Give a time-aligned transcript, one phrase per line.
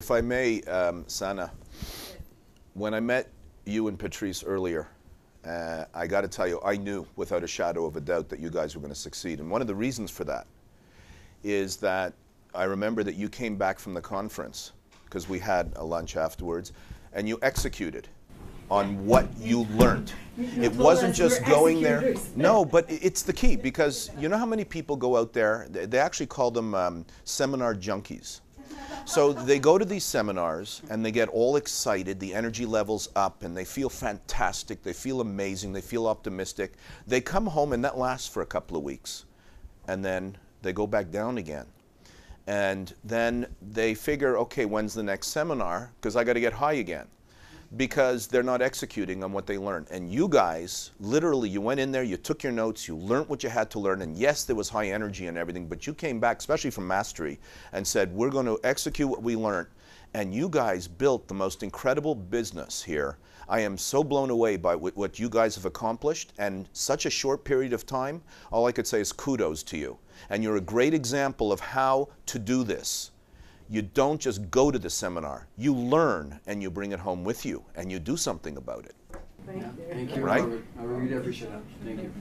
[0.00, 1.50] If I may, um, Sana,
[2.74, 3.28] when I met
[3.66, 4.86] you and Patrice earlier,
[5.44, 8.38] uh, I got to tell you, I knew without a shadow of a doubt that
[8.38, 9.40] you guys were going to succeed.
[9.40, 10.46] And one of the reasons for that
[11.42, 12.14] is that
[12.54, 14.72] I remember that you came back from the conference
[15.04, 16.72] because we had a lunch afterwards
[17.12, 18.06] and you executed
[18.70, 20.12] on what you learned.
[20.38, 22.14] It wasn't just going there.
[22.36, 25.98] No, but it's the key because you know how many people go out there, they
[25.98, 28.40] actually call them um, seminar junkies.
[29.08, 33.42] So they go to these seminars and they get all excited, the energy levels up,
[33.42, 36.74] and they feel fantastic, they feel amazing, they feel optimistic.
[37.06, 39.24] They come home and that lasts for a couple of weeks.
[39.86, 41.64] And then they go back down again.
[42.46, 45.90] And then they figure, okay, when's the next seminar?
[45.98, 47.06] Because I got to get high again
[47.76, 49.88] because they're not executing on what they learned.
[49.90, 53.42] And you guys, literally, you went in there, you took your notes, you learned what
[53.42, 56.18] you had to learn, and yes, there was high energy and everything, but you came
[56.18, 57.38] back, especially from mastery,
[57.72, 59.68] and said, we're going to execute what we learned.
[60.14, 63.18] And you guys built the most incredible business here.
[63.50, 67.44] I am so blown away by what you guys have accomplished and such a short
[67.44, 68.22] period of time.
[68.50, 69.98] All I could say is kudos to you.
[70.30, 73.10] And you're a great example of how to do this
[73.68, 75.46] you don't just go to the seminar.
[75.56, 78.94] You learn and you bring it home with you and you do something about it.
[79.46, 79.72] Thank you.
[79.90, 80.22] Thank you.
[80.22, 80.42] Right?
[80.42, 80.64] Robert.
[80.78, 81.62] I really appreciate that.
[81.84, 82.12] Thank you.